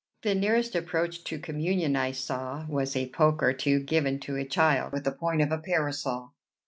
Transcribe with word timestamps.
The 0.23 0.33
nearest 0.33 0.73
approach 0.73 1.23
to 1.25 1.37
communion 1.37 1.95
I 1.95 2.11
saw 2.11 2.65
was 2.67 2.95
a 2.95 3.09
poke 3.11 3.43
or 3.43 3.53
two 3.53 3.79
given 3.79 4.19
to 4.21 4.35
a 4.35 4.43
child 4.43 4.93
with 4.93 5.03
the 5.03 5.11
point 5.11 5.43
of 5.43 5.51
a 5.51 5.59
parasol. 5.59 6.33